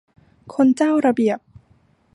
[0.53, 1.39] คนเจ้าระเบียบ